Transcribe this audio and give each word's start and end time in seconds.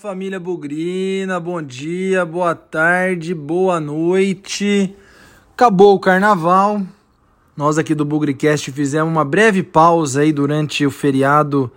família 0.00 0.40
Bugrina, 0.40 1.38
bom 1.38 1.60
dia, 1.60 2.24
boa 2.24 2.54
tarde, 2.54 3.34
boa 3.34 3.78
noite. 3.78 4.96
Acabou 5.52 5.94
o 5.94 6.00
carnaval. 6.00 6.80
Nós 7.54 7.76
aqui 7.76 7.94
do 7.94 8.02
Bugricast 8.02 8.72
fizemos 8.72 9.12
uma 9.12 9.26
breve 9.26 9.62
pausa 9.62 10.22
aí 10.22 10.32
durante 10.32 10.86
o 10.86 10.90
feriado 10.90 11.70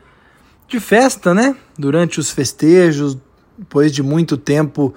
de 0.69 0.79
festa, 0.79 1.33
né? 1.33 1.53
Durante 1.77 2.17
os 2.17 2.31
festejos, 2.31 3.17
depois 3.57 3.91
de 3.91 4.01
muito 4.01 4.37
tempo, 4.37 4.93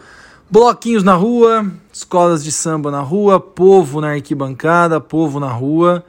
bloquinhos 0.49 1.03
na 1.03 1.15
rua, 1.15 1.69
escolas 1.93 2.45
de 2.45 2.53
samba 2.53 2.93
na 2.93 3.01
rua, 3.01 3.41
povo 3.41 4.01
na 4.01 4.13
arquibancada, 4.13 5.01
povo 5.01 5.41
na 5.41 5.51
rua. 5.51 6.07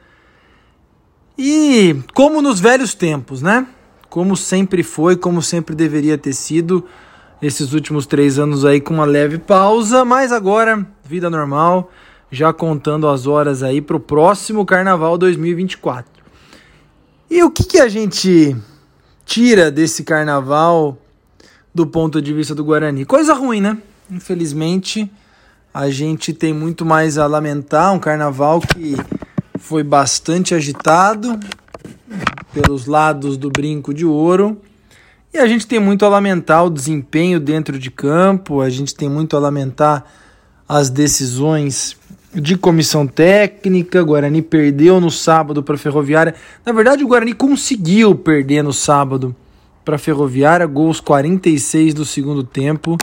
E 1.36 1.96
como 2.14 2.40
nos 2.40 2.60
velhos 2.60 2.94
tempos, 2.94 3.42
né? 3.42 3.66
como 4.08 4.36
sempre 4.36 4.82
foi, 4.82 5.16
como 5.16 5.42
sempre 5.42 5.74
deveria 5.74 6.16
ter 6.16 6.32
sido 6.32 6.84
esses 7.40 7.72
últimos 7.72 8.06
três 8.06 8.38
anos 8.38 8.64
aí 8.64 8.80
com 8.80 8.94
uma 8.94 9.04
leve 9.04 9.38
pausa, 9.38 10.04
mas 10.04 10.32
agora 10.32 10.86
vida 11.04 11.30
normal, 11.30 11.90
já 12.30 12.52
contando 12.52 13.08
as 13.08 13.26
horas 13.26 13.62
aí 13.62 13.80
para 13.80 13.96
o 13.96 14.00
próximo 14.00 14.66
Carnaval 14.66 15.16
2024. 15.16 16.10
E 17.30 17.42
o 17.42 17.50
que, 17.50 17.64
que 17.64 17.78
a 17.78 17.88
gente 17.88 18.56
tira 19.24 19.70
desse 19.70 20.04
Carnaval 20.04 20.98
do 21.74 21.86
ponto 21.86 22.20
de 22.20 22.32
vista 22.32 22.54
do 22.54 22.64
Guarani? 22.64 23.04
Coisa 23.04 23.34
ruim, 23.34 23.60
né? 23.60 23.78
Infelizmente, 24.10 25.10
a 25.72 25.90
gente 25.90 26.32
tem 26.32 26.52
muito 26.52 26.84
mais 26.84 27.18
a 27.18 27.26
lamentar 27.26 27.92
um 27.94 27.98
Carnaval 27.98 28.60
que 28.60 28.96
foi 29.58 29.82
bastante 29.82 30.54
agitado, 30.54 31.38
pelos 32.52 32.86
lados 32.86 33.36
do 33.36 33.50
brinco 33.50 33.92
de 33.92 34.04
ouro. 34.04 34.60
E 35.32 35.38
a 35.38 35.46
gente 35.46 35.66
tem 35.66 35.78
muito 35.78 36.04
a 36.04 36.08
lamentar 36.08 36.64
o 36.64 36.70
desempenho 36.70 37.38
dentro 37.38 37.78
de 37.78 37.90
campo, 37.90 38.60
a 38.60 38.70
gente 38.70 38.94
tem 38.94 39.08
muito 39.08 39.36
a 39.36 39.40
lamentar 39.40 40.04
as 40.66 40.88
decisões 40.88 41.96
de 42.34 42.56
comissão 42.56 43.06
técnica. 43.06 44.02
O 44.02 44.06
Guarani 44.06 44.40
perdeu 44.40 45.00
no 45.00 45.10
sábado 45.10 45.62
para 45.62 45.74
a 45.74 45.78
Ferroviária. 45.78 46.34
Na 46.64 46.72
verdade, 46.72 47.04
o 47.04 47.08
Guarani 47.08 47.34
conseguiu 47.34 48.14
perder 48.14 48.62
no 48.62 48.72
sábado 48.72 49.36
para 49.84 49.96
a 49.96 49.98
Ferroviária, 49.98 50.66
gols 50.66 51.00
46 51.00 51.94
do 51.94 52.04
segundo 52.04 52.44
tempo, 52.44 52.96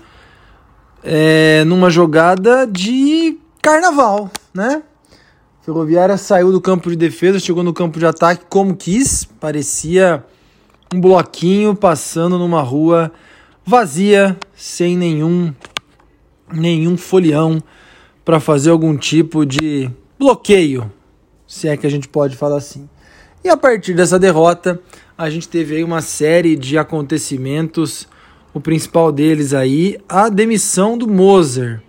é, 1.03 1.63
numa 1.65 1.89
jogada 1.89 2.65
de 2.65 3.39
carnaval, 3.61 4.29
né? 4.53 4.83
Ferroviária 5.63 6.15
saiu 6.15 6.51
do 6.51 6.61
campo 6.61 6.91
de 6.91 6.95
defesa, 6.95 7.39
chegou 7.39 7.63
no 7.63 7.73
campo 7.73 7.97
de 7.97 8.05
ataque 8.05 8.45
como 8.47 8.75
quis, 8.75 9.23
parecia 9.23 10.23
um 10.95 11.01
bloquinho 11.01 11.75
passando 11.75 12.39
numa 12.39 12.61
rua 12.61 13.11
vazia, 13.65 14.38
sem 14.55 14.95
nenhum 14.95 15.53
nenhum 16.53 16.95
folião 16.95 17.61
para 18.23 18.39
fazer 18.39 18.69
algum 18.69 18.95
tipo 18.95 19.45
de 19.45 19.89
bloqueio, 20.17 20.89
se 21.45 21.67
é 21.67 21.75
que 21.75 21.85
a 21.85 21.89
gente 21.89 22.07
pode 22.07 22.38
falar 22.38 22.57
assim. 22.57 22.88
E 23.43 23.49
a 23.49 23.57
partir 23.57 23.93
dessa 23.93 24.17
derrota, 24.17 24.79
a 25.17 25.29
gente 25.29 25.49
teve 25.49 25.75
aí 25.75 25.83
uma 25.83 26.01
série 26.01 26.55
de 26.55 26.77
acontecimentos, 26.77 28.07
o 28.53 28.61
principal 28.61 29.11
deles 29.11 29.53
aí, 29.53 29.97
a 30.07 30.29
demissão 30.29 30.97
do 30.97 31.07
Moser. 31.07 31.81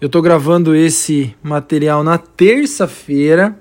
Eu 0.00 0.06
estou 0.06 0.22
gravando 0.22 0.74
esse 0.74 1.36
material 1.42 2.02
na 2.02 2.16
terça-feira. 2.16 3.60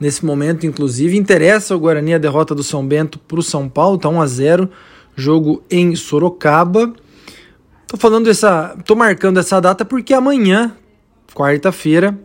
Nesse 0.00 0.24
momento, 0.24 0.64
inclusive, 0.64 1.16
interessa 1.16 1.74
ao 1.74 1.80
Guarani 1.80 2.14
a 2.14 2.18
derrota 2.18 2.54
do 2.54 2.62
São 2.62 2.86
Bento 2.86 3.18
para 3.18 3.40
o 3.40 3.42
São 3.42 3.68
Paulo, 3.68 3.98
tá 3.98 4.08
1 4.08 4.20
a 4.20 4.26
0 4.26 4.70
jogo 5.16 5.62
em 5.68 5.96
Sorocaba. 5.96 6.92
Tô 7.88 7.96
falando 7.96 8.30
essa, 8.30 8.76
tô 8.84 8.94
marcando 8.94 9.40
essa 9.40 9.60
data 9.60 9.84
porque 9.84 10.14
amanhã, 10.14 10.72
quarta-feira, 11.34 12.16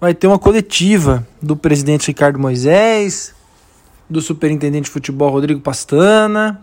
vai 0.00 0.12
ter 0.12 0.26
uma 0.26 0.38
coletiva 0.38 1.24
do 1.40 1.56
presidente 1.56 2.08
Ricardo 2.08 2.40
Moisés, 2.40 3.32
do 4.10 4.20
superintendente 4.20 4.86
de 4.86 4.90
futebol 4.90 5.30
Rodrigo 5.30 5.60
Pastana, 5.60 6.60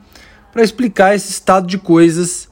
para 0.51 0.61
explicar 0.61 1.16
esse 1.16 1.31
estado 1.31 1.67
de 1.67 1.78
coisas 1.78 2.50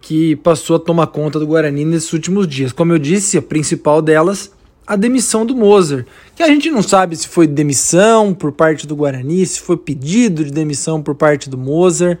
que 0.00 0.36
passou 0.36 0.76
a 0.76 0.78
tomar 0.78 1.08
conta 1.08 1.40
do 1.40 1.46
Guarani 1.46 1.84
nesses 1.84 2.12
últimos 2.12 2.46
dias. 2.46 2.72
Como 2.72 2.92
eu 2.92 2.98
disse, 2.98 3.36
a 3.36 3.42
principal 3.42 4.00
delas, 4.00 4.52
a 4.86 4.96
demissão 4.96 5.46
do 5.46 5.54
Moser, 5.54 6.06
que 6.34 6.42
a 6.42 6.48
gente 6.48 6.70
não 6.70 6.82
sabe 6.82 7.16
se 7.16 7.28
foi 7.28 7.46
demissão 7.46 8.34
por 8.34 8.52
parte 8.52 8.86
do 8.86 8.96
Guarani, 8.96 9.44
se 9.46 9.60
foi 9.60 9.76
pedido 9.76 10.44
de 10.44 10.50
demissão 10.50 11.02
por 11.02 11.14
parte 11.14 11.48
do 11.48 11.56
Moser, 11.56 12.18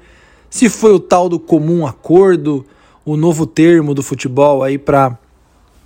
se 0.48 0.68
foi 0.68 0.92
o 0.92 1.00
tal 1.00 1.28
do 1.28 1.38
comum 1.38 1.86
acordo, 1.86 2.64
o 3.04 3.16
novo 3.16 3.46
termo 3.46 3.94
do 3.94 4.02
futebol 4.02 4.62
aí 4.62 4.78
para 4.78 5.18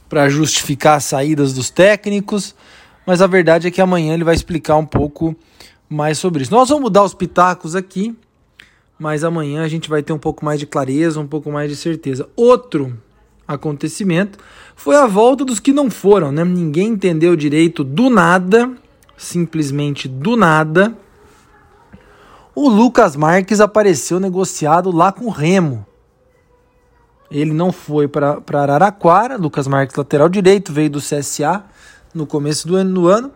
para 0.09 0.29
justificar 0.29 0.99
as 0.99 1.05
saídas 1.05 1.53
dos 1.53 1.69
técnicos, 1.69 2.55
mas 3.05 3.21
a 3.21 3.27
verdade 3.27 3.67
é 3.67 3.73
que 3.73 3.81
amanhã 3.81 4.15
ele 4.15 4.23
vai 4.23 4.37
explicar 4.37 4.77
um 4.77 4.87
pouco 4.87 5.35
mais 5.89 6.17
sobre 6.17 6.45
isso. 6.45 6.53
Nós 6.53 6.69
vamos 6.69 6.85
mudar 6.85 7.03
os 7.03 7.13
pitacos 7.13 7.75
aqui 7.75 8.15
mas 8.99 9.25
amanhã 9.25 9.63
a 9.63 9.69
gente 9.69 9.89
vai 9.89 10.03
ter 10.03 10.13
um 10.13 10.19
pouco 10.19 10.45
mais 10.45 10.59
de 10.59 10.67
clareza, 10.67 11.21
um 11.21 11.27
pouco 11.27 11.51
mais 11.51 11.71
de 11.71 11.77
certeza. 11.77 12.29
Outro 12.35 12.97
acontecimento 13.47 14.39
foi 14.75 14.97
a 14.97 15.07
volta 15.07 15.45
dos 15.45 15.61
que 15.61 15.73
não 15.73 15.91
foram, 15.91 16.31
né? 16.31 16.45
Ninguém 16.45 16.89
entendeu 16.89 17.35
direito 17.37 17.83
do 17.83 18.11
nada, 18.11 18.73
simplesmente 19.17 20.09
do 20.09 20.37
nada. 20.37 20.97
O 22.55 22.69
Lucas 22.69 23.17
Marques 23.17 23.61
apareceu 23.61 24.19
negociado 24.19 24.91
lá 24.91 25.13
com 25.13 25.27
o 25.27 25.31
Remo. 25.31 25.87
Ele 27.31 27.53
não 27.53 27.73
foi 27.73 28.07
para 28.07 28.43
Araraquara, 28.53 29.37
Lucas 29.37 29.67
Marques, 29.67 29.97
lateral 29.97 30.29
direito, 30.29 30.73
veio 30.73 30.91
do 30.91 31.01
CSA 31.01 31.65
no 32.15 32.27
começo 32.27 32.69
do 32.69 32.77
ano. 32.77 32.95
Do 32.95 33.09
ano. 33.09 33.33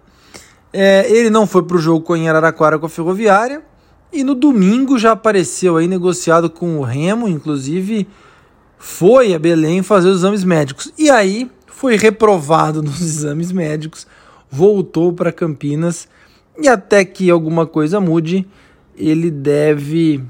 É, 0.73 1.11
ele 1.11 1.31
não 1.31 1.47
foi 1.47 1.63
para 1.65 1.77
o 1.77 1.81
jogo 1.81 2.05
com 2.05 2.15
Araraquara 2.15 2.79
com 2.79 2.87
a 2.87 2.89
Ferroviária 2.89 3.63
e 4.13 4.23
no 4.23 4.35
domingo 4.35 4.99
já 4.99 5.13
apareceu 5.13 5.77
aí 5.77 5.89
negociado 5.89 6.49
com 6.49 6.79
o 6.79 6.83
Remo, 6.83 7.29
inclusive 7.29 8.09
foi 8.81 9.35
a 9.35 9.39
Belém 9.39 9.83
fazer 9.83 10.09
os 10.09 10.19
exames 10.19 10.43
médicos. 10.43 10.93
E 10.99 11.09
aí 11.09 11.49
foi 11.67 11.97
reprovado 11.97 12.81
nos 12.83 13.01
exames 13.01 13.53
médicos, 13.53 14.07
voltou 14.51 15.13
para 15.13 15.31
Campinas 15.31 16.09
e 16.59 16.67
até 16.67 17.05
que 17.05 17.31
alguma 17.31 17.67
coisa 17.67 18.01
mude, 18.01 18.45
ele 18.97 19.31
deve 19.31 20.25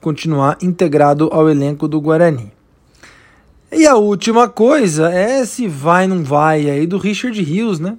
continuar 0.00 0.56
integrado 0.62 1.28
ao 1.32 1.50
elenco 1.50 1.86
do 1.86 2.00
Guarani. 2.00 2.52
E 3.70 3.86
a 3.86 3.96
última 3.96 4.48
coisa 4.48 5.10
é 5.10 5.44
se 5.44 5.66
vai 5.66 6.06
não 6.06 6.22
vai 6.22 6.70
aí 6.70 6.86
do 6.86 6.96
Richard 6.96 7.40
Rios, 7.42 7.80
né? 7.80 7.98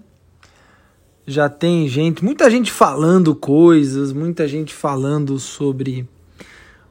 já 1.28 1.50
tem 1.50 1.90
gente, 1.90 2.24
muita 2.24 2.50
gente 2.50 2.72
falando 2.72 3.36
coisas, 3.36 4.14
muita 4.14 4.48
gente 4.48 4.74
falando 4.74 5.38
sobre 5.38 6.08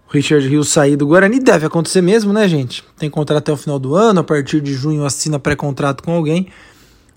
Richard 0.09 0.47
Hill 0.47 0.65
sair 0.65 0.97
do 0.97 1.07
Guarani. 1.07 1.41
Deve 1.41 1.67
acontecer 1.67 2.01
mesmo, 2.01 2.33
né, 2.33 2.49
gente? 2.49 2.85
Tem 2.99 3.11
contrato 3.11 3.39
até 3.39 3.53
o 3.53 3.57
final 3.57 3.79
do 3.79 3.95
ano, 3.95 4.21
a 4.21 4.25
partir 4.25 4.61
de 4.61 4.73
junho 4.73 5.05
assina 5.05 5.39
pré-contrato 5.39 6.03
com 6.03 6.13
alguém. 6.13 6.49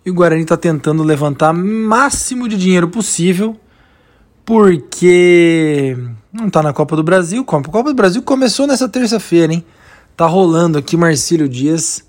E 0.06 0.10
o 0.10 0.14
Guarani 0.14 0.44
está 0.44 0.58
tentando 0.58 1.04
levantar 1.04 1.54
máximo 1.54 2.48
de 2.48 2.58
dinheiro 2.58 2.88
possível, 2.88 3.56
porque 4.46 5.98
não 6.34 6.48
está 6.48 6.64
na 6.64 6.74
Copa 6.74 6.96
do 6.96 7.04
Brasil. 7.04 7.42
A 7.42 7.46
Copa 7.46 7.84
do 7.84 7.94
Brasil 7.94 8.22
começou 8.22 8.66
nessa 8.66 8.88
terça-feira, 8.90 9.54
hein? 9.54 9.64
Tá 10.16 10.26
rolando 10.26 10.78
aqui 10.78 10.98
Marcílio 10.98 11.48
Dias 11.48 12.04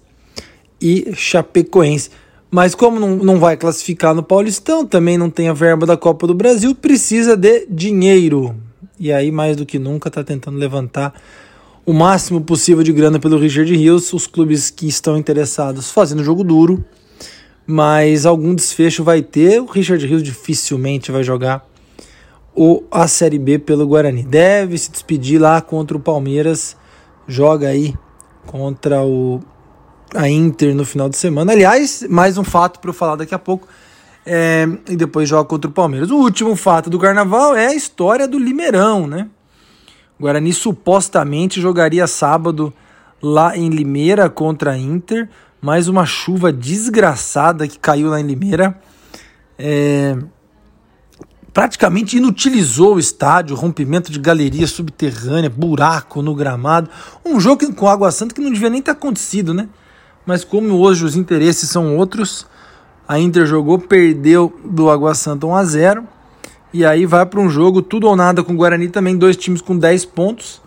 e 0.80 1.12
Chapecoense. 1.14 2.10
Mas 2.50 2.74
como 2.74 2.98
não, 2.98 3.16
não 3.16 3.38
vai 3.38 3.56
classificar 3.56 4.14
no 4.14 4.22
Paulistão, 4.22 4.84
também 4.84 5.16
não 5.16 5.30
tem 5.30 5.48
a 5.48 5.52
verba 5.52 5.86
da 5.86 5.96
Copa 5.96 6.26
do 6.26 6.34
Brasil, 6.34 6.74
precisa 6.74 7.36
de 7.36 7.66
dinheiro. 7.70 8.56
E 9.00 9.10
aí, 9.10 9.32
mais 9.32 9.56
do 9.56 9.64
que 9.64 9.78
nunca, 9.78 10.08
está 10.08 10.22
tentando 10.22 10.58
levantar 10.58 11.14
o 11.86 11.92
máximo 11.94 12.42
possível 12.42 12.84
de 12.84 12.92
grana 12.92 13.18
pelo 13.18 13.38
Richard 13.38 13.74
Rios. 13.74 14.12
Os 14.12 14.26
clubes 14.26 14.68
que 14.68 14.86
estão 14.86 15.16
interessados 15.16 15.90
fazendo 15.90 16.22
jogo 16.22 16.44
duro, 16.44 16.84
mas 17.66 18.26
algum 18.26 18.54
desfecho 18.54 19.02
vai 19.02 19.22
ter. 19.22 19.58
O 19.58 19.64
Richard 19.64 20.06
Rios 20.06 20.22
dificilmente 20.22 21.10
vai 21.10 21.24
jogar 21.24 21.66
o, 22.54 22.82
a 22.90 23.08
Série 23.08 23.38
B 23.38 23.58
pelo 23.58 23.86
Guarani. 23.86 24.22
Deve 24.22 24.76
se 24.76 24.90
despedir 24.90 25.40
lá 25.40 25.62
contra 25.62 25.96
o 25.96 26.00
Palmeiras. 26.00 26.76
Joga 27.26 27.68
aí 27.68 27.94
contra 28.46 29.02
o 29.02 29.40
a 30.14 30.28
Inter 30.28 30.74
no 30.74 30.84
final 30.84 31.08
de 31.08 31.16
semana. 31.16 31.52
Aliás, 31.52 32.04
mais 32.10 32.36
um 32.36 32.44
fato 32.44 32.80
para 32.80 32.90
eu 32.90 32.94
falar 32.94 33.16
daqui 33.16 33.34
a 33.34 33.38
pouco. 33.38 33.66
É, 34.24 34.68
e 34.88 34.96
depois 34.96 35.28
joga 35.28 35.48
contra 35.48 35.70
o 35.70 35.72
Palmeiras. 35.72 36.10
O 36.10 36.16
último 36.16 36.54
fato 36.54 36.90
do 36.90 36.98
carnaval 36.98 37.56
é 37.56 37.68
a 37.68 37.74
história 37.74 38.28
do 38.28 38.38
Limeirão, 38.38 39.06
né? 39.06 39.28
O 40.18 40.22
Guarani 40.22 40.52
supostamente 40.52 41.60
jogaria 41.60 42.06
sábado 42.06 42.72
lá 43.22 43.56
em 43.56 43.70
Limeira 43.70 44.28
contra 44.28 44.72
a 44.72 44.78
Inter, 44.78 45.28
mais 45.60 45.88
uma 45.88 46.04
chuva 46.04 46.52
desgraçada 46.52 47.66
que 47.66 47.78
caiu 47.78 48.10
lá 48.10 48.20
em 48.20 48.26
Limeira. 48.26 48.78
É, 49.58 50.16
praticamente 51.52 52.16
inutilizou 52.16 52.96
o 52.96 52.98
estádio, 52.98 53.56
rompimento 53.56 54.10
de 54.10 54.18
galeria 54.18 54.66
subterrânea, 54.66 55.50
buraco 55.50 56.22
no 56.22 56.34
gramado. 56.34 56.88
Um 57.24 57.40
jogo 57.40 57.72
com 57.74 57.88
Água 57.88 58.10
Santa 58.10 58.34
que 58.34 58.40
não 58.40 58.52
devia 58.52 58.70
nem 58.70 58.82
ter 58.82 58.92
acontecido, 58.92 59.52
né? 59.52 59.68
Mas 60.24 60.44
como 60.44 60.78
hoje 60.78 61.04
os 61.04 61.16
interesses 61.16 61.68
são 61.68 61.96
outros, 61.96 62.46
a 63.10 63.18
Inter 63.18 63.44
jogou, 63.44 63.76
perdeu 63.76 64.56
do 64.64 64.88
Água 64.88 65.16
Santa 65.16 65.44
1 65.44 65.56
a 65.56 65.64
0 65.64 66.04
e 66.72 66.84
aí 66.84 67.06
vai 67.06 67.26
para 67.26 67.40
um 67.40 67.50
jogo 67.50 67.82
tudo 67.82 68.06
ou 68.06 68.14
nada 68.14 68.44
com 68.44 68.52
o 68.52 68.56
Guarani 68.56 68.88
também, 68.88 69.16
dois 69.16 69.36
times 69.36 69.60
com 69.60 69.76
10 69.76 70.04
pontos 70.04 70.62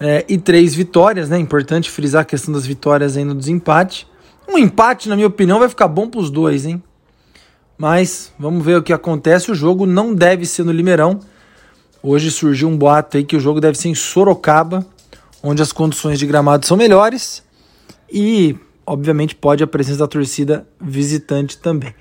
é, 0.00 0.24
e 0.26 0.38
três 0.38 0.74
vitórias, 0.74 1.28
né? 1.28 1.38
Importante 1.38 1.90
frisar 1.90 2.22
a 2.22 2.24
questão 2.24 2.54
das 2.54 2.64
vitórias 2.64 3.18
aí 3.18 3.24
no 3.26 3.34
desempate. 3.34 4.08
Um 4.48 4.56
empate, 4.56 5.10
na 5.10 5.14
minha 5.14 5.28
opinião, 5.28 5.58
vai 5.58 5.68
ficar 5.68 5.86
bom 5.86 6.08
para 6.08 6.20
os 6.20 6.30
dois, 6.30 6.64
hein? 6.64 6.82
Mas 7.76 8.32
vamos 8.38 8.64
ver 8.64 8.78
o 8.78 8.82
que 8.82 8.94
acontece. 8.94 9.52
O 9.52 9.54
jogo 9.54 9.84
não 9.84 10.14
deve 10.14 10.46
ser 10.46 10.64
no 10.64 10.72
Limeirão. 10.72 11.20
Hoje 12.02 12.30
surgiu 12.30 12.66
um 12.66 12.78
boato 12.78 13.18
aí 13.18 13.24
que 13.24 13.36
o 13.36 13.40
jogo 13.40 13.60
deve 13.60 13.76
ser 13.76 13.90
em 13.90 13.94
Sorocaba, 13.94 14.86
onde 15.42 15.60
as 15.60 15.70
condições 15.70 16.18
de 16.18 16.24
gramado 16.24 16.64
são 16.64 16.78
melhores 16.78 17.42
e, 18.10 18.56
obviamente, 18.86 19.34
pode 19.34 19.62
a 19.62 19.66
presença 19.66 19.98
da 19.98 20.08
torcida 20.08 20.66
visitante 20.80 21.58
também. 21.58 21.94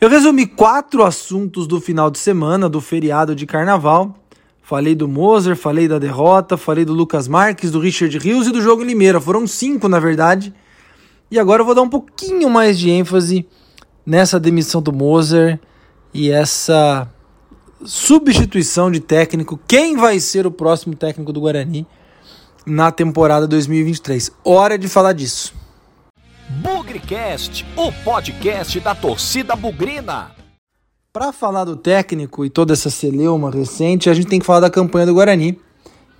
Eu 0.00 0.08
resumi 0.08 0.46
quatro 0.46 1.02
assuntos 1.02 1.66
do 1.66 1.80
final 1.80 2.10
de 2.10 2.18
semana, 2.18 2.68
do 2.68 2.80
feriado 2.80 3.34
de 3.34 3.46
carnaval. 3.46 4.14
Falei 4.62 4.94
do 4.94 5.06
Moser, 5.06 5.56
falei 5.56 5.86
da 5.86 5.98
derrota, 5.98 6.56
falei 6.56 6.84
do 6.84 6.92
Lucas 6.92 7.28
Marques, 7.28 7.70
do 7.70 7.78
Richard 7.78 8.16
Rios 8.18 8.46
e 8.46 8.52
do 8.52 8.60
jogo 8.60 8.82
em 8.82 8.86
Limeira. 8.86 9.20
Foram 9.20 9.46
cinco, 9.46 9.88
na 9.88 9.98
verdade. 9.98 10.54
E 11.30 11.38
agora 11.38 11.62
eu 11.62 11.66
vou 11.66 11.74
dar 11.74 11.82
um 11.82 11.88
pouquinho 11.88 12.50
mais 12.50 12.78
de 12.78 12.90
ênfase 12.90 13.46
nessa 14.04 14.38
demissão 14.38 14.82
do 14.82 14.92
Moser 14.92 15.58
e 16.12 16.30
essa 16.30 17.08
substituição 17.84 18.90
de 18.90 19.00
técnico. 19.00 19.58
Quem 19.66 19.96
vai 19.96 20.20
ser 20.20 20.46
o 20.46 20.50
próximo 20.50 20.94
técnico 20.94 21.32
do 21.32 21.40
Guarani 21.40 21.86
na 22.66 22.90
temporada 22.90 23.46
2023? 23.46 24.32
Hora 24.44 24.78
de 24.78 24.88
falar 24.88 25.12
disso. 25.12 25.63
Bugrecast, 26.94 27.66
o 27.76 27.90
podcast 28.04 28.78
da 28.78 28.94
torcida 28.94 29.56
bugrina. 29.56 30.30
Para 31.12 31.32
falar 31.32 31.64
do 31.64 31.76
técnico 31.76 32.44
e 32.44 32.50
toda 32.50 32.72
essa 32.72 32.88
celeuma 32.88 33.50
recente, 33.50 34.08
a 34.08 34.14
gente 34.14 34.28
tem 34.28 34.38
que 34.38 34.46
falar 34.46 34.60
da 34.60 34.70
campanha 34.70 35.04
do 35.04 35.14
Guarani, 35.14 35.58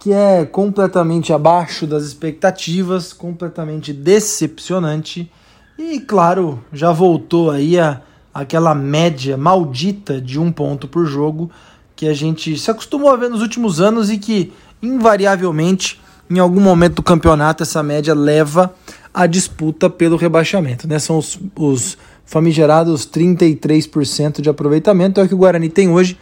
que 0.01 0.13
é 0.13 0.45
completamente 0.45 1.33
abaixo 1.33 1.87
das 1.87 2.03
expectativas, 2.03 3.13
completamente 3.13 3.93
decepcionante 3.93 5.31
e 5.79 6.01
claro, 6.01 6.65
já 6.73 6.91
voltou 6.91 7.53
aí 7.53 7.79
a 7.79 8.03
aquela 8.33 8.75
média 8.75 9.37
maldita 9.37 10.21
de 10.21 10.41
um 10.41 10.51
ponto 10.51 10.89
por 10.89 11.07
jogo 11.07 11.53
que 11.95 12.09
a 12.09 12.15
gente 12.15 12.59
se 12.59 12.69
acostumou 12.69 13.11
a 13.11 13.17
ver 13.17 13.31
nos 13.31 13.43
últimos 13.43 13.81
anos 13.81 14.11
e 14.11 14.19
que 14.19 14.53
invariavelmente 14.83 16.01
em 16.31 16.39
algum 16.39 16.61
momento 16.61 16.97
do 16.97 17.03
campeonato 17.03 17.63
essa 17.63 17.83
média 17.83 18.15
leva 18.15 18.75
a 19.13 19.27
disputa 19.27 19.89
pelo 19.89 20.17
rebaixamento, 20.17 20.89
né? 20.89 20.99
São 20.99 21.19
os, 21.19 21.39
os 21.57 21.97
famigerados 22.25 23.07
33% 23.07 24.41
de 24.41 24.49
aproveitamento, 24.49 25.21
é 25.21 25.25
o 25.25 25.29
que 25.29 25.35
o 25.35 25.39
Guarani 25.39 25.69
tem 25.69 25.89
hoje, 25.89 26.19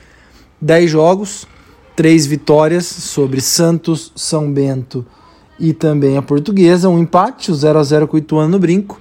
10 0.61 0.91
jogos, 0.91 1.47
3 1.97 2.27
vitórias 2.27 2.87
sobre 2.87 3.41
Santos, 3.41 4.13
São 4.15 4.53
Bento 4.53 5.07
e 5.59 5.73
também 5.73 6.17
a 6.17 6.23
Portuguesa, 6.23 6.89
um 6.89 6.99
empate, 6.99 7.51
o 7.51 7.55
0 7.55 7.79
a 7.79 7.85
0 7.85 8.09
com 8.09 8.17
o 8.17 8.19
Ituano 8.19 8.49
no 8.49 8.59
brinco 8.59 9.01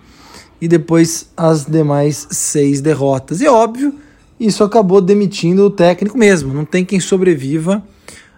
e 0.61 0.67
depois 0.67 1.29
as 1.35 1.65
demais 1.65 2.27
seis 2.29 2.81
derrotas. 2.81 3.41
E 3.41 3.47
óbvio, 3.47 3.95
isso 4.39 4.63
acabou 4.63 5.01
demitindo 5.01 5.65
o 5.65 5.69
técnico 5.69 6.17
mesmo. 6.17 6.53
Não 6.53 6.63
tem 6.63 6.85
quem 6.85 6.99
sobreviva 6.99 7.83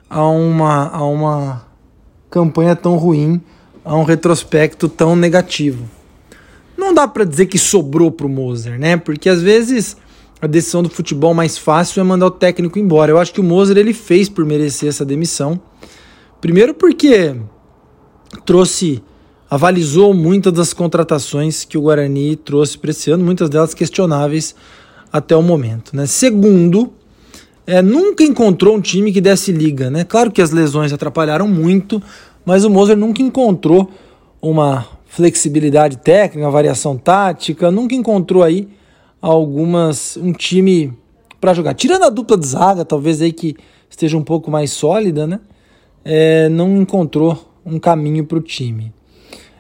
a 0.10 0.26
uma, 0.28 0.90
a 0.90 1.06
uma 1.06 1.66
campanha 2.34 2.76
tão 2.76 2.98
ruim, 2.98 3.40
a 3.86 3.96
um 3.96 4.04
retrospecto 4.04 4.90
tão 4.90 5.16
negativo. 5.16 5.88
Não 6.76 6.92
dá 6.92 7.08
para 7.08 7.26
dizer 7.26 7.46
que 7.46 7.60
sobrou 7.60 8.10
para 8.10 8.26
o 8.26 8.30
Moser, 8.30 8.80
né? 8.80 8.98
Porque 8.98 9.30
às 9.30 9.40
vezes 9.40 9.96
a 10.42 10.48
decisão 10.48 10.82
do 10.82 10.90
futebol 10.90 11.36
mais 11.36 11.60
fácil 11.60 12.02
é 12.02 12.04
mandar 12.04 12.26
o 12.26 12.32
técnico 12.32 12.80
embora. 12.80 13.12
Eu 13.12 13.20
acho 13.20 13.32
que 13.32 13.40
o 13.40 13.44
Moser 13.44 13.78
ele 13.78 13.94
fez 13.94 14.30
por 14.30 14.44
merecer 14.46 14.90
essa 14.90 15.06
demissão. 15.06 15.62
Primeiro 16.42 16.74
porque 16.74 17.36
trouxe 18.44 19.04
avalizou 19.48 20.12
muitas 20.12 20.52
das 20.52 20.74
contratações 20.74 21.64
que 21.64 21.78
o 21.78 21.82
Guarani 21.84 22.36
trouxe 22.36 22.76
para 22.76 22.90
esse 22.90 23.12
ano, 23.12 23.24
muitas 23.24 23.48
delas 23.48 23.76
questionáveis 23.76 24.56
até 25.12 25.36
o 25.36 25.44
momento. 25.44 25.96
Né? 25.96 26.08
Segundo, 26.08 26.92
é, 27.66 27.82
nunca 27.82 28.24
encontrou 28.24 28.76
um 28.76 28.82
time 28.82 29.12
que 29.12 29.22
desse 29.22 29.52
liga. 29.52 29.90
Né? 29.90 30.04
Claro 30.04 30.32
que 30.32 30.42
as 30.42 30.52
lesões 30.52 30.92
atrapalharam 30.94 31.48
muito, 31.48 32.02
mas 32.46 32.66
o 32.66 32.70
Moser 32.70 32.98
nunca 32.98 33.22
encontrou 33.22 33.90
uma 34.42 34.86
flexibilidade 35.06 35.98
técnica, 35.98 36.46
uma 36.46 36.52
variação 36.52 36.98
tática, 36.98 37.72
nunca 37.72 37.96
encontrou 37.96 38.44
aí 38.44 38.68
algumas 39.22 40.18
um 40.18 40.34
time 40.34 40.92
para 41.40 41.54
jogar. 41.54 41.74
Tirando 41.74 42.04
a 42.04 42.10
dupla 42.10 42.38
de 42.38 42.48
zaga, 42.48 42.84
talvez 42.84 43.22
aí 43.22 43.32
que 43.32 43.56
esteja 43.90 44.18
um 44.18 44.24
pouco 44.24 44.50
mais 44.50 44.72
sólida, 44.72 45.28
né? 45.28 45.40
É, 46.04 46.50
não 46.50 46.82
encontrou 46.82 47.54
um 47.66 47.80
caminho 47.80 48.26
para 48.26 48.38
o 48.38 48.42
time. 48.42 48.92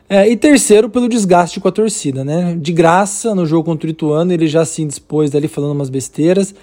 É, 0.09 0.29
e 0.29 0.35
terceiro, 0.35 0.89
pelo 0.89 1.07
desgaste 1.07 1.59
com 1.59 1.67
a 1.67 1.71
torcida, 1.71 2.25
né? 2.25 2.57
De 2.59 2.73
graça, 2.73 3.33
no 3.33 3.45
jogo 3.45 3.63
contra 3.63 3.87
o 3.87 3.91
Ituano, 3.91 4.33
ele 4.33 4.47
já 4.47 4.65
se 4.65 4.81
indispôs 4.81 5.33
ali 5.33 5.47
falando 5.47 5.71
umas 5.71 5.89
besteiras. 5.89 6.53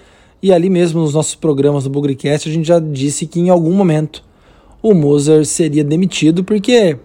E 0.41 0.51
ali 0.51 0.69
mesmo 0.69 1.01
nos 1.01 1.13
nossos 1.13 1.35
programas 1.35 1.83
do 1.83 1.89
Bugrecast, 1.89 2.49
a 2.49 2.51
gente 2.51 2.67
já 2.67 2.79
disse 2.79 3.27
que 3.27 3.39
em 3.39 3.49
algum 3.49 3.73
momento 3.73 4.23
o 4.81 4.93
Mozart 4.93 5.45
seria 5.45 5.83
demitido, 5.83 6.43
porque 6.43 6.97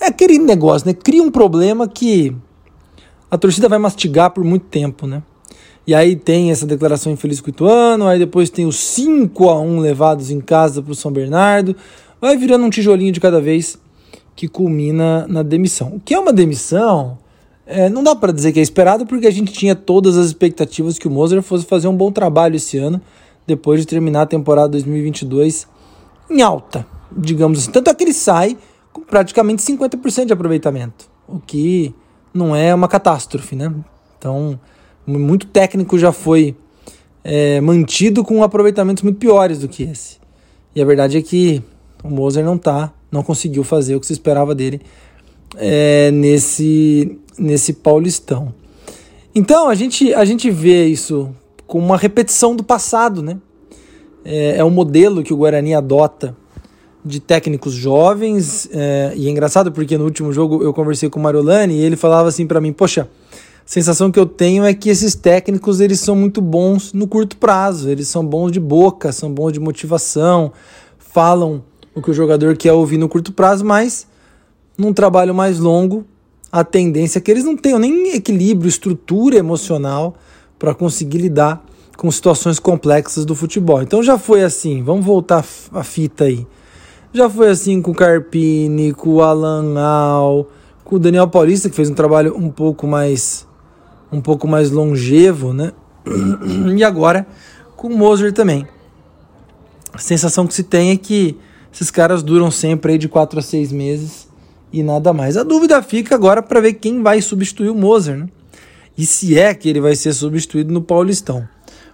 é 0.00 0.06
aquele 0.06 0.38
negócio, 0.38 0.88
né? 0.88 0.94
Cria 0.94 1.22
um 1.22 1.30
problema 1.30 1.86
que 1.86 2.34
a 3.30 3.38
torcida 3.38 3.68
vai 3.68 3.78
mastigar 3.78 4.30
por 4.30 4.42
muito 4.42 4.66
tempo, 4.66 5.06
né? 5.06 5.22
E 5.86 5.94
aí 5.94 6.16
tem 6.16 6.50
essa 6.50 6.66
declaração 6.66 7.12
infeliz 7.12 7.40
com 7.40 7.48
o 7.48 7.50
Ituano, 7.50 8.08
aí 8.08 8.18
depois 8.18 8.48
tem 8.48 8.66
os 8.66 8.76
5 8.76 9.48
a 9.50 9.60
1 9.60 9.78
levados 9.80 10.30
em 10.30 10.40
casa 10.40 10.82
para 10.82 10.92
o 10.92 10.94
São 10.94 11.12
Bernardo. 11.12 11.76
Vai 12.20 12.36
virando 12.36 12.64
um 12.64 12.70
tijolinho 12.70 13.12
de 13.12 13.20
cada 13.20 13.40
vez 13.40 13.78
que 14.34 14.48
culmina 14.48 15.26
na 15.28 15.42
demissão. 15.42 15.96
O 15.96 16.00
que 16.00 16.14
é 16.14 16.18
uma 16.18 16.32
demissão? 16.32 17.18
É, 17.66 17.88
não 17.88 18.02
dá 18.02 18.14
para 18.14 18.32
dizer 18.32 18.52
que 18.52 18.60
é 18.60 18.62
esperado, 18.62 19.06
porque 19.06 19.26
a 19.26 19.30
gente 19.30 19.52
tinha 19.52 19.74
todas 19.74 20.16
as 20.16 20.26
expectativas 20.26 20.98
que 20.98 21.08
o 21.08 21.10
Moser 21.10 21.42
fosse 21.42 21.64
fazer 21.64 21.88
um 21.88 21.96
bom 21.96 22.12
trabalho 22.12 22.56
esse 22.56 22.76
ano, 22.76 23.00
depois 23.46 23.80
de 23.80 23.86
terminar 23.86 24.22
a 24.22 24.26
temporada 24.26 24.68
2022 24.68 25.66
em 26.30 26.42
alta, 26.42 26.86
digamos 27.10 27.58
assim. 27.58 27.70
Tanto 27.70 27.88
é 27.88 27.94
que 27.94 28.04
ele 28.04 28.12
sai 28.12 28.56
com 28.92 29.02
praticamente 29.02 29.62
50% 29.62 30.26
de 30.26 30.32
aproveitamento, 30.32 31.08
o 31.26 31.38
que 31.38 31.94
não 32.32 32.54
é 32.54 32.74
uma 32.74 32.88
catástrofe, 32.88 33.56
né? 33.56 33.72
Então, 34.18 34.58
muito 35.06 35.46
técnico 35.46 35.98
já 35.98 36.12
foi 36.12 36.56
é, 37.22 37.60
mantido 37.60 38.22
com 38.22 38.42
aproveitamentos 38.42 39.02
muito 39.02 39.18
piores 39.18 39.58
do 39.58 39.68
que 39.68 39.84
esse. 39.84 40.18
E 40.74 40.82
a 40.82 40.84
verdade 40.84 41.16
é 41.16 41.22
que 41.22 41.62
o 42.02 42.10
Moser 42.10 42.44
não 42.44 42.56
está 42.56 42.92
não 43.14 43.22
conseguiu 43.22 43.62
fazer 43.62 43.94
o 43.94 44.00
que 44.00 44.06
se 44.06 44.12
esperava 44.12 44.54
dele 44.54 44.80
é, 45.56 46.10
nesse, 46.10 47.18
nesse 47.38 47.72
Paulistão. 47.72 48.54
Então 49.34 49.68
a 49.68 49.74
gente, 49.74 50.14
a 50.14 50.24
gente 50.24 50.50
vê 50.50 50.86
isso 50.86 51.34
como 51.66 51.84
uma 51.84 51.96
repetição 51.96 52.54
do 52.54 52.62
passado, 52.62 53.22
né? 53.22 53.38
É, 54.24 54.58
é 54.58 54.64
um 54.64 54.70
modelo 54.70 55.22
que 55.22 55.34
o 55.34 55.36
Guarani 55.36 55.74
adota 55.74 56.36
de 57.04 57.20
técnicos 57.20 57.74
jovens 57.74 58.68
é, 58.72 59.12
e 59.14 59.26
é 59.26 59.30
engraçado 59.30 59.70
porque 59.70 59.98
no 59.98 60.04
último 60.04 60.32
jogo 60.32 60.62
eu 60.62 60.72
conversei 60.72 61.10
com 61.10 61.20
o 61.20 61.22
Mariolani 61.22 61.74
e 61.74 61.82
ele 61.82 61.96
falava 61.96 62.28
assim 62.28 62.46
para 62.46 62.60
mim, 62.60 62.72
poxa, 62.72 63.08
a 63.32 63.36
sensação 63.66 64.10
que 64.10 64.18
eu 64.18 64.24
tenho 64.24 64.64
é 64.64 64.72
que 64.72 64.88
esses 64.88 65.14
técnicos 65.14 65.80
eles 65.80 66.00
são 66.00 66.16
muito 66.16 66.40
bons 66.40 66.94
no 66.94 67.06
curto 67.06 67.36
prazo, 67.36 67.90
eles 67.90 68.08
são 68.08 68.24
bons 68.24 68.50
de 68.50 68.60
boca, 68.60 69.12
são 69.12 69.30
bons 69.30 69.52
de 69.52 69.60
motivação, 69.60 70.52
falam 70.98 71.62
o 71.94 72.00
que 72.00 72.10
o 72.10 72.14
jogador 72.14 72.56
quer 72.56 72.72
ouvir 72.72 72.96
no 72.96 73.08
curto 73.08 73.32
prazo, 73.32 73.64
mas 73.64 74.06
num 74.76 74.92
trabalho 74.92 75.34
mais 75.34 75.58
longo, 75.58 76.04
a 76.54 76.62
tendência 76.62 77.18
é 77.18 77.20
que 77.20 77.32
eles 77.32 77.42
não 77.42 77.56
tenham 77.56 77.80
nem 77.80 78.14
equilíbrio, 78.14 78.68
estrutura 78.68 79.36
emocional 79.36 80.14
para 80.56 80.72
conseguir 80.72 81.18
lidar 81.18 81.66
com 81.96 82.08
situações 82.08 82.60
complexas 82.60 83.24
do 83.24 83.34
futebol. 83.34 83.82
Então 83.82 84.04
já 84.04 84.16
foi 84.16 84.44
assim, 84.44 84.80
vamos 84.80 85.04
voltar 85.04 85.44
a 85.72 85.82
fita 85.82 86.26
aí. 86.26 86.46
Já 87.12 87.28
foi 87.28 87.50
assim 87.50 87.82
com 87.82 87.90
o 87.90 87.94
Carpini, 87.94 88.92
com 88.92 89.14
o 89.14 89.20
Alan 89.20 89.80
Al, 89.80 90.48
com 90.84 90.94
o 90.94 90.98
Daniel 91.00 91.26
Paulista, 91.26 91.68
que 91.68 91.74
fez 91.74 91.90
um 91.90 91.94
trabalho 91.94 92.36
um 92.36 92.48
pouco 92.48 92.86
mais 92.86 93.48
um 94.12 94.20
pouco 94.20 94.46
mais 94.46 94.70
longevo, 94.70 95.52
né? 95.52 95.72
E 96.76 96.84
agora 96.84 97.26
com 97.74 97.88
o 97.88 97.98
Moser 97.98 98.32
também. 98.32 98.64
A 99.92 99.98
sensação 99.98 100.46
que 100.46 100.54
se 100.54 100.62
tem 100.62 100.92
é 100.92 100.96
que 100.96 101.36
esses 101.72 101.90
caras 101.90 102.22
duram 102.22 102.48
sempre 102.48 102.92
aí 102.92 102.98
de 102.98 103.08
4 103.08 103.40
a 103.40 103.42
6 103.42 103.72
meses 103.72 104.23
e 104.74 104.82
nada 104.82 105.12
mais. 105.12 105.36
A 105.36 105.44
dúvida 105.44 105.80
fica 105.80 106.16
agora 106.16 106.42
para 106.42 106.60
ver 106.60 106.72
quem 106.74 107.00
vai 107.00 107.22
substituir 107.22 107.68
o 107.70 107.76
Moser, 107.76 108.18
né? 108.18 108.28
E 108.98 109.06
se 109.06 109.38
é 109.38 109.54
que 109.54 109.68
ele 109.68 109.80
vai 109.80 109.94
ser 109.94 110.12
substituído 110.12 110.72
no 110.72 110.82
Paulistão. 110.82 111.48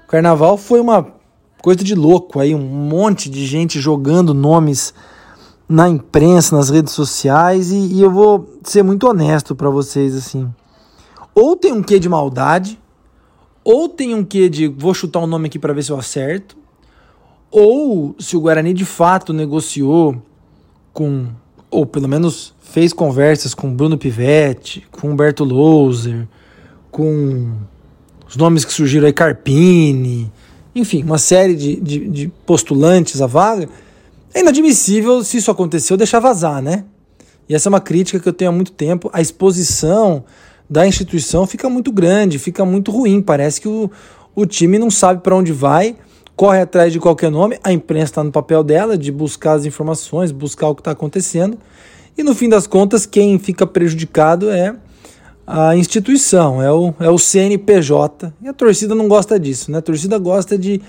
O 0.04 0.08
Carnaval 0.08 0.56
foi 0.56 0.80
uma 0.80 1.06
coisa 1.60 1.84
de 1.84 1.94
louco 1.94 2.40
aí, 2.40 2.54
um 2.54 2.58
monte 2.58 3.28
de 3.28 3.44
gente 3.44 3.78
jogando 3.78 4.32
nomes 4.32 4.94
na 5.68 5.90
imprensa, 5.90 6.56
nas 6.56 6.70
redes 6.70 6.94
sociais, 6.94 7.70
e, 7.70 7.76
e 7.76 8.00
eu 8.02 8.10
vou 8.10 8.58
ser 8.64 8.82
muito 8.82 9.06
honesto 9.06 9.54
para 9.54 9.68
vocês 9.68 10.16
assim. 10.16 10.50
Ou 11.34 11.56
tem 11.56 11.72
um 11.72 11.82
quê 11.82 11.98
de 11.98 12.08
maldade, 12.08 12.80
ou 13.62 13.90
tem 13.90 14.14
um 14.14 14.24
quê 14.24 14.48
de 14.48 14.68
vou 14.68 14.94
chutar 14.94 15.20
um 15.20 15.26
nome 15.26 15.48
aqui 15.48 15.58
para 15.58 15.74
ver 15.74 15.82
se 15.82 15.92
eu 15.92 15.98
acerto, 15.98 16.56
ou 17.50 18.16
se 18.18 18.38
o 18.38 18.40
Guarani 18.40 18.72
de 18.72 18.86
fato 18.86 19.34
negociou 19.34 20.16
com, 20.94 21.28
ou 21.70 21.84
pelo 21.84 22.08
menos 22.08 22.54
fez 22.70 22.92
conversas 22.92 23.52
com 23.52 23.72
Bruno 23.72 23.98
Pivetti, 23.98 24.86
com 24.90 25.10
Humberto 25.10 25.42
Louser, 25.44 26.26
com 26.90 27.52
os 28.28 28.36
nomes 28.36 28.64
que 28.64 28.72
surgiram 28.72 29.06
aí, 29.06 29.12
Carpini, 29.12 30.30
enfim, 30.74 31.02
uma 31.02 31.18
série 31.18 31.54
de, 31.54 31.76
de, 31.76 32.08
de 32.08 32.28
postulantes 32.46 33.20
à 33.20 33.26
vaga, 33.26 33.68
é 34.32 34.40
inadmissível 34.40 35.24
se 35.24 35.38
isso 35.38 35.50
aconteceu 35.50 35.96
deixar 35.96 36.20
vazar, 36.20 36.62
né? 36.62 36.84
E 37.48 37.54
essa 37.54 37.68
é 37.68 37.70
uma 37.70 37.80
crítica 37.80 38.20
que 38.20 38.28
eu 38.28 38.32
tenho 38.32 38.52
há 38.52 38.54
muito 38.54 38.70
tempo. 38.70 39.10
A 39.12 39.20
exposição 39.20 40.24
da 40.68 40.86
instituição 40.86 41.48
fica 41.48 41.68
muito 41.68 41.90
grande, 41.90 42.38
fica 42.38 42.64
muito 42.64 42.92
ruim. 42.92 43.20
Parece 43.20 43.60
que 43.60 43.66
o, 43.66 43.90
o 44.36 44.46
time 44.46 44.78
não 44.78 44.88
sabe 44.88 45.20
para 45.20 45.34
onde 45.34 45.52
vai, 45.52 45.96
corre 46.36 46.60
atrás 46.60 46.92
de 46.92 47.00
qualquer 47.00 47.28
nome. 47.32 47.58
A 47.64 47.72
imprensa 47.72 48.12
está 48.12 48.22
no 48.22 48.30
papel 48.30 48.62
dela 48.62 48.96
de 48.96 49.10
buscar 49.10 49.54
as 49.54 49.64
informações, 49.64 50.30
buscar 50.30 50.68
o 50.68 50.76
que 50.76 50.80
está 50.80 50.92
acontecendo. 50.92 51.58
E 52.16 52.22
no 52.22 52.34
fim 52.34 52.48
das 52.48 52.66
contas, 52.66 53.06
quem 53.06 53.38
fica 53.38 53.66
prejudicado 53.66 54.50
é 54.50 54.74
a 55.46 55.76
instituição, 55.76 56.62
é 56.62 56.70
o, 56.70 56.94
é 57.00 57.10
o 57.10 57.18
CNPJ. 57.18 58.32
E 58.42 58.48
a 58.48 58.52
torcida 58.52 58.94
não 58.94 59.08
gosta 59.08 59.38
disso, 59.38 59.70
né? 59.70 59.78
A 59.78 59.82
torcida 59.82 60.18
gosta 60.18 60.56
de 60.56 60.80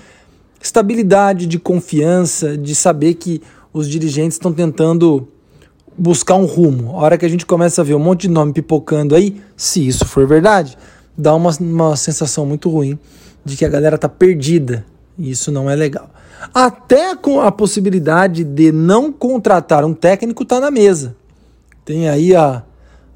estabilidade, 0.60 1.46
de 1.46 1.58
confiança, 1.58 2.56
de 2.56 2.74
saber 2.74 3.14
que 3.14 3.42
os 3.72 3.88
dirigentes 3.88 4.36
estão 4.36 4.52
tentando 4.52 5.26
buscar 5.96 6.36
um 6.36 6.44
rumo. 6.44 6.90
A 6.92 7.02
hora 7.02 7.18
que 7.18 7.26
a 7.26 7.28
gente 7.28 7.44
começa 7.44 7.80
a 7.80 7.84
ver 7.84 7.94
um 7.94 7.98
monte 7.98 8.22
de 8.22 8.28
nome 8.28 8.52
pipocando 8.52 9.14
aí, 9.14 9.40
se 9.56 9.86
isso 9.86 10.06
for 10.06 10.26
verdade, 10.26 10.78
dá 11.16 11.34
uma, 11.34 11.50
uma 11.60 11.96
sensação 11.96 12.46
muito 12.46 12.70
ruim 12.70 12.98
de 13.44 13.56
que 13.56 13.64
a 13.64 13.68
galera 13.68 13.98
tá 13.98 14.08
perdida. 14.08 14.84
Isso 15.30 15.52
não 15.52 15.70
é 15.70 15.76
legal. 15.76 16.10
Até 16.52 17.14
com 17.14 17.40
a 17.40 17.52
possibilidade 17.52 18.44
de 18.44 18.72
não 18.72 19.12
contratar 19.12 19.84
um 19.84 19.94
técnico 19.94 20.44
tá 20.44 20.58
na 20.58 20.70
mesa. 20.70 21.14
Tem 21.84 22.08
aí 22.08 22.34
a 22.34 22.64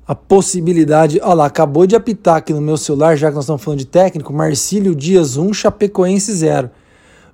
a 0.07 0.15
possibilidade. 0.15 1.19
Olha 1.21 1.35
lá, 1.35 1.47
acabou 1.47 1.87
de 1.87 1.97
apitar 1.97 2.37
aqui 2.37 2.53
no 2.53 2.61
meu 2.61 2.77
celular, 2.77 3.17
já 3.17 3.29
que 3.29 3.35
nós 3.35 3.45
estamos 3.45 3.63
falando 3.63 3.81
de 3.81 3.87
técnico, 3.87 4.33
Marcílio 4.33 4.95
Dias 4.95 5.37
1, 5.37 5.53
Chapecoense 5.53 6.33
0. 6.33 6.71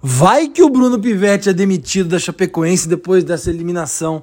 Vai 0.00 0.49
que 0.49 0.62
o 0.62 0.71
Bruno 0.71 0.99
Pivetti 0.99 1.49
é 1.49 1.52
demitido 1.52 2.09
da 2.09 2.19
Chapecoense 2.19 2.88
depois 2.88 3.23
dessa 3.23 3.50
eliminação 3.50 4.23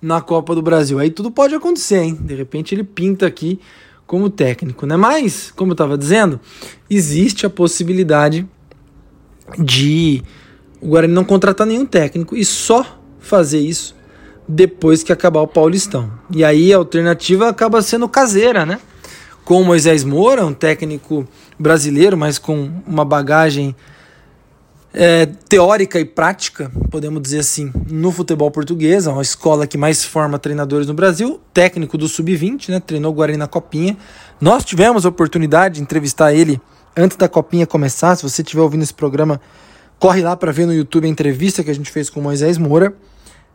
na 0.00 0.20
Copa 0.20 0.54
do 0.54 0.62
Brasil. 0.62 0.98
Aí 0.98 1.10
tudo 1.10 1.30
pode 1.30 1.54
acontecer, 1.54 1.98
hein? 1.98 2.18
De 2.20 2.34
repente 2.34 2.74
ele 2.74 2.82
pinta 2.82 3.26
aqui 3.26 3.60
como 4.06 4.30
técnico, 4.30 4.86
né? 4.86 4.96
Mas, 4.96 5.52
como 5.54 5.70
eu 5.70 5.74
estava 5.74 5.96
dizendo, 5.96 6.40
existe 6.88 7.46
a 7.46 7.50
possibilidade 7.50 8.48
de 9.58 10.22
o 10.80 10.88
Guarani 10.88 11.12
não 11.12 11.24
contratar 11.24 11.66
nenhum 11.66 11.84
técnico 11.84 12.36
e 12.36 12.44
só 12.44 12.84
fazer 13.18 13.60
isso 13.60 13.94
depois 14.48 15.02
que 15.02 15.12
acabar 15.12 15.40
o 15.40 15.46
Paulistão. 15.46 16.10
E 16.30 16.44
aí 16.44 16.72
a 16.72 16.76
alternativa 16.76 17.48
acaba 17.48 17.80
sendo 17.82 18.08
caseira, 18.08 18.66
né? 18.66 18.80
Com 19.44 19.60
o 19.60 19.64
Moisés 19.64 20.02
Moura, 20.02 20.44
um 20.44 20.54
técnico 20.54 21.26
brasileiro, 21.58 22.16
mas 22.16 22.38
com 22.38 22.70
uma 22.86 23.04
bagagem 23.04 23.76
é, 24.92 25.26
teórica 25.48 26.00
e 26.00 26.04
prática, 26.04 26.70
podemos 26.90 27.22
dizer 27.22 27.40
assim, 27.40 27.72
no 27.88 28.10
futebol 28.10 28.50
português, 28.50 29.06
é 29.06 29.10
uma 29.10 29.22
escola 29.22 29.66
que 29.66 29.78
mais 29.78 30.04
forma 30.04 30.38
treinadores 30.38 30.86
no 30.88 30.94
Brasil, 30.94 31.40
técnico 31.54 31.96
do 31.96 32.08
Sub-20, 32.08 32.70
né? 32.70 32.80
Treinou 32.80 33.12
o 33.12 33.14
Guarani 33.14 33.38
na 33.38 33.46
Copinha. 33.46 33.96
Nós 34.40 34.64
tivemos 34.64 35.06
a 35.06 35.08
oportunidade 35.08 35.76
de 35.76 35.82
entrevistar 35.82 36.34
ele 36.34 36.60
antes 36.96 37.16
da 37.16 37.28
Copinha 37.28 37.66
começar. 37.66 38.16
Se 38.16 38.22
você 38.22 38.42
estiver 38.42 38.62
ouvindo 38.62 38.82
esse 38.82 38.94
programa, 38.94 39.40
corre 39.98 40.22
lá 40.22 40.36
para 40.36 40.52
ver 40.52 40.66
no 40.66 40.74
YouTube 40.74 41.06
a 41.06 41.08
entrevista 41.08 41.62
que 41.62 41.70
a 41.70 41.74
gente 41.74 41.90
fez 41.90 42.08
com 42.10 42.20
o 42.20 42.22
Moisés 42.22 42.58
Moura. 42.58 42.94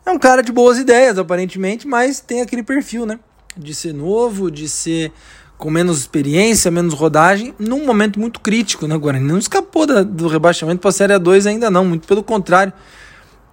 É 0.06 0.12
um 0.12 0.20
cara 0.20 0.44
de 0.44 0.51
boas 0.51 0.77
ideias, 0.77 1.18
aparentemente, 1.18 1.88
mas 1.88 2.20
tem 2.20 2.42
aquele 2.42 2.62
perfil, 2.62 3.06
né? 3.06 3.20
De 3.58 3.74
ser 3.74 3.94
novo, 3.94 4.51
de 4.51 4.70
ser 4.70 5.12
com 5.58 5.72
menos 5.72 6.00
experiência, 6.00 6.70
menos 6.70 6.94
rodagem, 6.94 7.56
num 7.58 7.86
momento 7.86 8.20
muito 8.20 8.39
crítico, 8.39 8.88
né? 8.88 8.98
Guarani 8.98 9.25
não 9.25 9.38
escapou 9.38 9.86
da, 9.86 10.04
do 10.04 10.27
rebaixamento 10.27 10.82
para 10.82 10.89
a 10.89 10.94
Série 10.94 11.13
A2 11.13 11.48
ainda 11.48 11.72
não, 11.72 11.86
muito 11.86 12.08
pelo 12.08 12.22
contrário. 12.22 12.74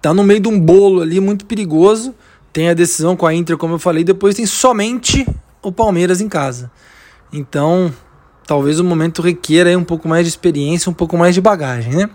Tá 0.01 0.13
no 0.13 0.23
meio 0.23 0.41
de 0.41 0.49
um 0.49 0.59
bolo 0.59 1.01
ali 1.01 1.19
muito 1.19 1.45
perigoso. 1.45 2.13
Tem 2.51 2.69
a 2.69 2.73
decisão 2.73 3.15
com 3.15 3.25
a 3.25 3.33
Inter, 3.33 3.57
como 3.57 3.75
eu 3.75 3.79
falei, 3.79 4.03
depois 4.03 4.35
tem 4.35 4.45
somente 4.45 5.25
o 5.61 5.71
Palmeiras 5.71 6.21
em 6.21 6.27
casa. 6.27 6.69
Então, 7.31 7.91
talvez 8.45 8.79
o 8.79 8.83
momento 8.83 9.21
requeira 9.21 9.77
um 9.77 9.83
pouco 9.83 10.07
mais 10.07 10.25
de 10.25 10.29
experiência, 10.29 10.89
um 10.89 10.93
pouco 10.93 11.17
mais 11.17 11.33
de 11.35 11.41
bagagem, 11.41 11.93
né? 11.93 12.09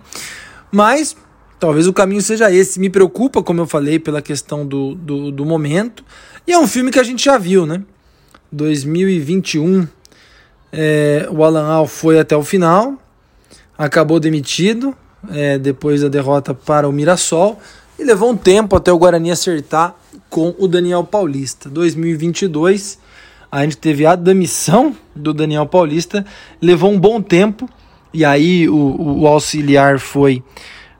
Mas 0.70 1.16
Talvez 1.58 1.88
o 1.88 1.92
caminho 1.92 2.22
seja 2.22 2.52
esse. 2.52 2.78
Me 2.78 2.88
preocupa, 2.88 3.42
como 3.42 3.60
eu 3.60 3.66
falei, 3.66 3.98
pela 3.98 4.22
questão 4.22 4.64
do, 4.64 4.94
do, 4.94 5.32
do 5.32 5.44
momento. 5.44 6.04
E 6.46 6.52
é 6.52 6.58
um 6.58 6.68
filme 6.68 6.90
que 6.90 7.00
a 7.00 7.02
gente 7.02 7.24
já 7.24 7.36
viu, 7.36 7.66
né? 7.66 7.82
2021, 8.52 9.86
é, 10.72 11.28
o 11.30 11.44
Alan 11.44 11.66
Al 11.66 11.86
foi 11.86 12.18
até 12.18 12.34
o 12.34 12.42
final, 12.42 12.94
acabou 13.76 14.18
demitido 14.18 14.96
é, 15.30 15.58
depois 15.58 16.00
da 16.00 16.08
derrota 16.08 16.54
para 16.54 16.88
o 16.88 16.92
Mirassol 16.92 17.58
e 17.98 18.04
levou 18.04 18.30
um 18.30 18.36
tempo 18.36 18.74
até 18.74 18.90
o 18.90 18.96
Guarani 18.96 19.30
acertar 19.30 19.94
com 20.30 20.54
o 20.58 20.66
Daniel 20.66 21.04
Paulista. 21.04 21.68
2022, 21.68 22.98
a 23.50 23.62
gente 23.62 23.78
teve 23.78 24.04
a 24.04 24.14
demissão 24.14 24.94
do 25.14 25.32
Daniel 25.32 25.66
Paulista, 25.66 26.24
levou 26.60 26.90
um 26.90 26.98
bom 26.98 27.20
tempo 27.20 27.68
e 28.12 28.24
aí 28.24 28.68
o, 28.68 29.20
o 29.20 29.26
auxiliar 29.26 29.98
foi 29.98 30.42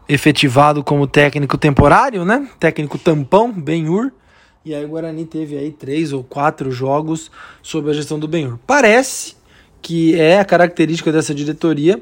efetivado 0.09 0.83
como 0.83 1.07
técnico 1.07 1.59
temporário, 1.59 2.25
né? 2.25 2.49
Técnico 2.59 2.99
tampão, 2.99 3.53
Benhur. 3.53 4.11
E 4.65 4.75
aí 4.75 4.85
o 4.85 4.89
Guarani 4.89 5.25
teve 5.25 5.57
aí 5.57 5.71
três 5.71 6.13
ou 6.13 6.25
quatro 6.25 6.71
jogos 6.71 7.31
sob 7.63 7.91
a 7.91 7.93
gestão 7.93 8.19
do 8.19 8.27
Benhur. 8.27 8.59
Parece 8.67 9.37
que 9.81 10.19
é 10.19 10.41
a 10.41 10.45
característica 10.45 11.13
dessa 11.13 11.35
diretoria 11.35 12.01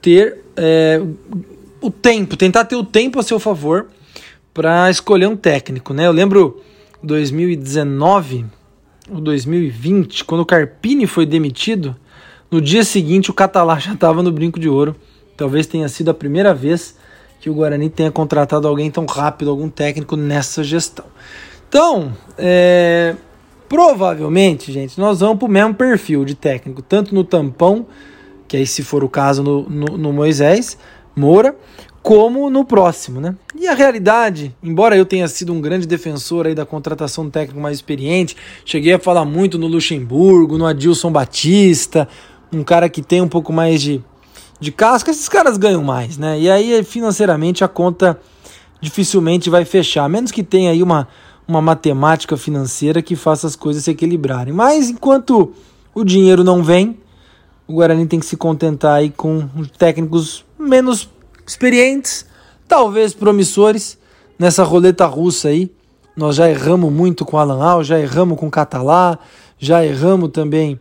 ter 0.00 0.42
é, 0.56 1.00
o 1.80 1.90
tempo, 1.90 2.36
tentar 2.36 2.64
ter 2.64 2.76
o 2.76 2.84
tempo 2.84 3.18
a 3.18 3.22
seu 3.22 3.38
favor 3.38 3.88
para 4.52 4.90
escolher 4.90 5.26
um 5.26 5.36
técnico, 5.36 5.92
né? 5.92 6.06
Eu 6.06 6.12
lembro 6.12 6.62
2019 7.02 8.46
ou 9.10 9.20
2020, 9.20 10.24
quando 10.24 10.40
o 10.40 10.46
Carpini 10.46 11.06
foi 11.06 11.26
demitido, 11.26 11.94
no 12.50 12.60
dia 12.60 12.84
seguinte 12.84 13.30
o 13.30 13.34
Catalá 13.34 13.78
já 13.78 13.92
estava 13.92 14.22
no 14.22 14.30
brinco 14.30 14.58
de 14.58 14.68
ouro. 14.68 14.94
Talvez 15.36 15.66
tenha 15.66 15.88
sido 15.88 16.10
a 16.10 16.14
primeira 16.14 16.54
vez 16.54 16.96
que 17.40 17.50
o 17.50 17.54
Guarani 17.54 17.90
tenha 17.90 18.10
contratado 18.10 18.66
alguém 18.66 18.90
tão 18.90 19.04
rápido, 19.04 19.50
algum 19.50 19.68
técnico 19.68 20.16
nessa 20.16 20.62
gestão. 20.62 21.04
Então, 21.68 22.12
é, 22.38 23.16
provavelmente, 23.68 24.72
gente, 24.72 24.98
nós 24.98 25.20
vamos 25.20 25.38
para 25.38 25.46
o 25.46 25.50
mesmo 25.50 25.74
perfil 25.74 26.24
de 26.24 26.34
técnico, 26.34 26.80
tanto 26.80 27.14
no 27.14 27.24
tampão, 27.24 27.86
que 28.46 28.56
aí 28.56 28.66
se 28.66 28.82
for 28.82 29.02
o 29.02 29.08
caso 29.08 29.42
no, 29.42 29.68
no, 29.68 29.98
no 29.98 30.12
Moisés 30.12 30.78
Moura, 31.16 31.56
como 32.04 32.50
no 32.50 32.66
próximo, 32.66 33.18
né? 33.18 33.34
E 33.58 33.66
a 33.66 33.72
realidade, 33.72 34.54
embora 34.62 34.94
eu 34.94 35.06
tenha 35.06 35.26
sido 35.26 35.54
um 35.54 35.60
grande 35.60 35.86
defensor 35.86 36.46
aí 36.46 36.54
da 36.54 36.66
contratação 36.66 37.30
técnico 37.30 37.58
mais 37.58 37.78
experiente, 37.78 38.36
cheguei 38.62 38.92
a 38.92 38.98
falar 38.98 39.24
muito 39.24 39.58
no 39.58 39.66
Luxemburgo, 39.66 40.58
no 40.58 40.66
Adilson 40.66 41.10
Batista, 41.10 42.06
um 42.52 42.62
cara 42.62 42.90
que 42.90 43.00
tem 43.00 43.22
um 43.22 43.28
pouco 43.28 43.54
mais 43.54 43.80
de 43.80 44.04
de 44.60 44.70
casca, 44.70 45.10
esses 45.10 45.28
caras 45.28 45.56
ganham 45.56 45.82
mais, 45.82 46.16
né? 46.16 46.38
E 46.38 46.50
aí, 46.50 46.84
financeiramente, 46.84 47.64
a 47.64 47.68
conta 47.68 48.20
dificilmente 48.80 49.48
vai 49.48 49.64
fechar, 49.64 50.04
a 50.04 50.08
menos 50.08 50.30
que 50.30 50.42
tenha 50.42 50.70
aí 50.70 50.82
uma, 50.82 51.08
uma 51.48 51.60
matemática 51.60 52.36
financeira 52.36 53.02
que 53.02 53.16
faça 53.16 53.46
as 53.46 53.56
coisas 53.56 53.82
se 53.82 53.90
equilibrarem. 53.90 54.52
Mas 54.52 54.90
enquanto 54.90 55.52
o 55.94 56.04
dinheiro 56.04 56.44
não 56.44 56.62
vem, 56.62 56.98
o 57.66 57.74
Guarani 57.74 58.06
tem 58.06 58.20
que 58.20 58.26
se 58.26 58.36
contentar 58.36 58.96
aí 58.96 59.10
com 59.10 59.48
técnicos 59.78 60.44
menos 60.58 61.08
experientes, 61.46 62.26
talvez 62.66 63.14
promissores, 63.14 63.98
nessa 64.38 64.64
roleta 64.64 65.06
russa 65.06 65.48
aí. 65.48 65.70
Nós 66.16 66.36
já 66.36 66.48
erramos 66.48 66.92
muito 66.92 67.24
com 67.24 67.38
Alan 67.38 67.62
Al, 67.62 67.82
já 67.82 67.98
erramos 67.98 68.38
com 68.38 68.50
Catalá, 68.50 69.18
já 69.58 69.84
erramos 69.84 70.30
também 70.30 70.78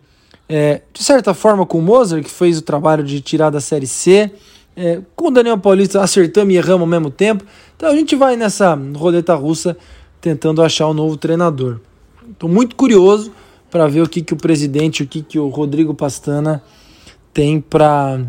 é, 0.48 0.82
de 0.94 1.04
certa 1.04 1.34
forma, 1.34 1.66
com 1.66 1.80
o 1.80 1.82
Mozart, 1.82 2.24
que 2.24 2.30
fez 2.30 2.58
o 2.58 2.62
trabalho 2.62 3.04
de 3.04 3.22
tirar 3.22 3.50
da 3.50 3.62
Série 3.62 3.88
C. 3.88 4.32
É, 4.76 5.02
com 5.16 5.28
o 5.28 5.32
Daniel 5.32 5.58
Paulista 5.58 6.02
acertamos 6.02 6.54
e 6.54 6.58
erramos 6.58 6.82
ao 6.82 6.88
mesmo 6.88 7.10
tempo. 7.10 7.44
Então 7.76 7.90
a 7.90 7.96
gente 7.96 8.16
vai 8.16 8.36
nessa 8.36 8.78
roleta 8.96 9.34
russa 9.36 9.78
tentando 10.20 10.62
achar 10.62 10.88
um 10.88 10.94
novo 10.94 11.18
treinador. 11.18 11.80
Estou 12.30 12.50
muito 12.50 12.76
curioso 12.76 13.32
para 13.70 13.88
ver 13.88 14.02
o 14.02 14.10
que, 14.10 14.22
que 14.22 14.34
o 14.34 14.38
presidente, 14.38 15.04
o 15.04 15.08
que, 15.08 15.22
que 15.22 15.40
o 15.40 15.48
Rodrigo 15.48 15.94
Pastana 15.94 16.62
tem 17.34 17.60
para 17.60 18.22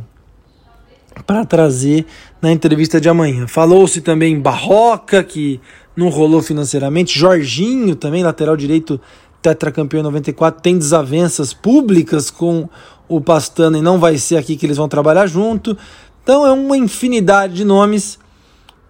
para 1.22 1.44
trazer 1.44 2.06
na 2.40 2.52
entrevista 2.52 3.00
de 3.00 3.08
amanhã. 3.08 3.46
Falou-se 3.46 4.00
também 4.00 4.40
Barroca, 4.40 5.22
que 5.22 5.60
não 5.96 6.08
rolou 6.08 6.42
financeiramente, 6.42 7.18
Jorginho 7.18 7.94
também, 7.94 8.22
lateral 8.22 8.56
direito 8.56 9.00
tetracampeão 9.40 10.02
94, 10.02 10.62
tem 10.62 10.78
desavenças 10.78 11.52
públicas 11.52 12.30
com 12.30 12.66
o 13.06 13.20
Pastano 13.20 13.76
e 13.76 13.82
não 13.82 13.98
vai 13.98 14.16
ser 14.16 14.36
aqui 14.36 14.56
que 14.56 14.64
eles 14.64 14.78
vão 14.78 14.88
trabalhar 14.88 15.26
junto. 15.26 15.76
Então 16.22 16.46
é 16.46 16.52
uma 16.52 16.76
infinidade 16.78 17.54
de 17.54 17.64
nomes, 17.64 18.18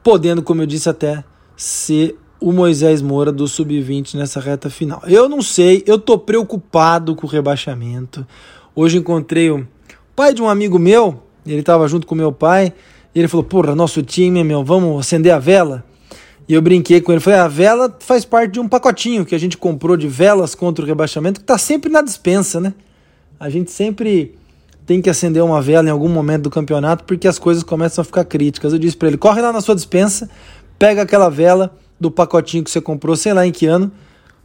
podendo, 0.03 0.43
como 0.43 0.63
eu 0.63 0.67
disse, 0.67 0.89
até 0.89 1.25
ser 1.57 2.17
o 2.41 2.53
Moisés 2.53 3.03
Moura 3.03 3.33
do 3.33 3.49
Sub-20 3.49 4.15
nessa 4.15 4.39
reta 4.39 4.71
final. 4.71 5.03
Eu 5.07 5.29
não 5.29 5.43
sei, 5.43 5.83
eu 5.87 5.99
tô 5.99 6.17
preocupado 6.17 7.17
com 7.17 7.27
o 7.27 7.31
rebaixamento. 7.31 8.25
Hoje 8.77 8.99
encontrei 8.99 9.51
o 9.51 9.67
pai 10.15 10.33
de 10.33 10.41
um 10.41 10.49
amigo 10.49 10.79
meu, 10.79 11.24
ele 11.47 11.61
estava 11.61 11.87
junto 11.89 12.07
com 12.07 12.15
meu 12.15 12.33
pai, 12.33 12.73
e 13.15 13.19
ele 13.19 13.29
falou: 13.29 13.45
Porra, 13.45 13.75
nosso 13.75 14.03
time, 14.03 14.43
meu, 14.43 14.65
vamos 14.65 15.01
acender 15.01 15.33
a 15.33 15.39
vela. 15.39 15.85
E 16.49 16.53
eu 16.53 16.61
brinquei 16.61 17.01
com 17.01 17.11
ele, 17.11 17.21
falei, 17.21 17.41
a 17.41 17.49
vela 17.49 17.97
faz 18.01 18.25
parte 18.25 18.53
de 18.53 18.61
um 18.61 18.69
pacotinho 18.69 19.25
que 19.25 19.35
a 19.35 19.39
gente 19.39 19.57
comprou 19.57 19.97
de 19.97 20.07
velas 20.07 20.55
contra 20.55 20.85
o 20.85 20.87
rebaixamento, 20.87 21.41
que 21.41 21.45
está 21.45 21.57
sempre 21.57 21.91
na 21.91 22.03
dispensa, 22.03 22.61
né? 22.61 22.75
A 23.41 23.49
gente 23.49 23.71
sempre 23.71 24.35
tem 24.85 25.01
que 25.01 25.09
acender 25.09 25.43
uma 25.43 25.63
vela 25.63 25.89
em 25.89 25.91
algum 25.91 26.09
momento 26.09 26.43
do 26.43 26.51
campeonato, 26.51 27.05
porque 27.05 27.27
as 27.27 27.39
coisas 27.39 27.63
começam 27.63 28.03
a 28.03 28.05
ficar 28.05 28.25
críticas. 28.25 28.75
Eu 28.75 28.79
disse 28.79 28.97
para 28.97 29.09
ele, 29.09 29.17
corre 29.17 29.41
lá 29.41 29.53
na 29.53 29.63
sua 29.63 29.75
dispensa, 29.75 30.29
pega 30.79 31.01
aquela 31.01 31.31
vela 31.31 31.75
do 31.99 32.11
pacotinho 32.11 32.63
que 32.63 32.71
você 32.71 32.81
comprou, 32.81 33.17
sei 33.17 33.33
lá 33.33 33.47
em 33.47 33.53
que 33.53 33.65
ano, 33.65 33.91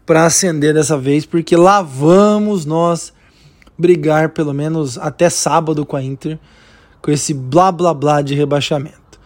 para 0.06 0.26
acender 0.26 0.74
dessa 0.74 0.98
vez, 0.98 1.26
porque 1.26 1.56
lá 1.56 1.82
vamos 1.82 2.66
nós 2.66 3.12
brigar 3.78 4.30
pelo 4.30 4.54
menos 4.54 4.98
até 4.98 5.30
sábado 5.30 5.86
com 5.86 5.98
a 5.98 6.04
Inter, 6.04 6.40
com 7.02 7.12
esse 7.12 7.34
blá 7.34 7.72
blá 7.72 7.94
blá 7.94 8.22
de 8.22 8.36
rebaixamento. 8.36 9.20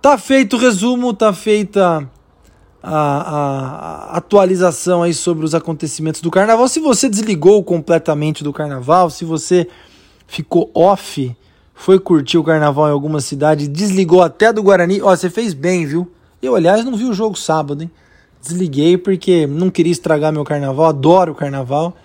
Tá 0.00 0.16
feito 0.16 0.56
o 0.56 0.58
resumo, 0.58 1.12
tá 1.12 1.32
feita 1.32 2.08
a, 2.82 4.10
a, 4.12 4.16
atualização 4.16 5.02
aí 5.02 5.12
sobre 5.12 5.44
os 5.44 5.54
acontecimentos 5.54 6.20
do 6.20 6.30
carnaval. 6.30 6.68
Se 6.68 6.78
você 6.78 7.08
desligou 7.08 7.62
completamente 7.64 8.44
do 8.44 8.52
carnaval, 8.52 9.10
se 9.10 9.24
você 9.24 9.66
ficou 10.26 10.70
off, 10.72 11.34
foi 11.74 11.98
curtir 11.98 12.38
o 12.38 12.44
carnaval 12.44 12.88
em 12.88 12.92
alguma 12.92 13.20
cidade, 13.20 13.66
desligou 13.66 14.22
até 14.22 14.52
do 14.52 14.62
Guarani, 14.62 15.02
ó, 15.02 15.14
você 15.14 15.28
fez 15.28 15.52
bem, 15.52 15.84
viu? 15.84 16.10
Eu, 16.40 16.54
aliás, 16.54 16.84
não 16.84 16.96
vi 16.96 17.04
o 17.04 17.12
jogo 17.12 17.36
sábado, 17.36 17.82
hein? 17.82 17.90
Desliguei 18.40 18.96
porque 18.96 19.46
não 19.46 19.70
queria 19.70 19.92
estragar 19.92 20.32
meu 20.32 20.44
carnaval, 20.44 20.86
adoro 20.86 21.32
o 21.32 21.34
carnaval 21.34 21.96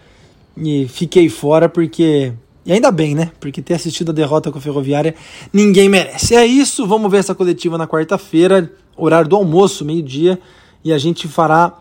e 0.57 0.87
fiquei 0.87 1.29
fora 1.29 1.69
porque. 1.69 2.33
E 2.65 2.71
ainda 2.71 2.91
bem, 2.91 3.15
né? 3.15 3.31
Porque 3.39 3.61
ter 3.61 3.73
assistido 3.73 4.11
a 4.11 4.13
derrota 4.13 4.51
com 4.51 4.57
a 4.57 4.61
Ferroviária 4.61 5.15
ninguém 5.51 5.89
merece. 5.89 6.35
É 6.35 6.45
isso, 6.45 6.85
vamos 6.85 7.09
ver 7.11 7.17
essa 7.17 7.33
coletiva 7.33 7.77
na 7.77 7.87
quarta-feira, 7.87 8.71
horário 8.95 9.29
do 9.29 9.35
almoço, 9.35 9.83
meio-dia 9.83 10.39
e 10.83 10.91
a 10.91 10.97
gente 10.97 11.27
fará 11.27 11.73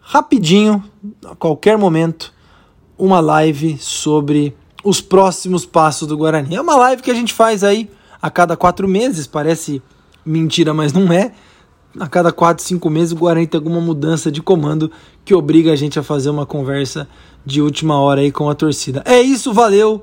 rapidinho, 0.00 0.82
a 1.24 1.34
qualquer 1.34 1.78
momento, 1.78 2.32
uma 2.98 3.20
live 3.20 3.78
sobre 3.78 4.54
os 4.84 5.00
próximos 5.00 5.64
passos 5.64 6.08
do 6.08 6.16
Guarani. 6.16 6.56
É 6.56 6.60
uma 6.60 6.76
live 6.76 7.02
que 7.02 7.10
a 7.10 7.14
gente 7.14 7.32
faz 7.32 7.64
aí 7.64 7.88
a 8.20 8.30
cada 8.30 8.56
quatro 8.56 8.86
meses, 8.88 9.26
parece 9.26 9.82
mentira, 10.24 10.74
mas 10.74 10.92
não 10.92 11.12
é. 11.12 11.32
A 11.98 12.08
cada 12.08 12.32
quatro, 12.32 12.64
cinco 12.64 12.88
meses 12.88 13.12
o 13.12 13.16
Guarani 13.16 13.46
tem 13.46 13.58
alguma 13.58 13.80
mudança 13.80 14.30
de 14.30 14.42
comando 14.42 14.90
que 15.24 15.34
obriga 15.34 15.72
a 15.72 15.76
gente 15.76 15.98
a 15.98 16.02
fazer 16.02 16.30
uma 16.30 16.46
conversa 16.46 17.08
de 17.44 17.60
última 17.60 18.00
hora 18.00 18.20
aí 18.20 18.32
com 18.32 18.48
a 18.48 18.54
torcida. 18.54 19.02
É 19.04 19.20
isso, 19.20 19.52
valeu! 19.52 20.02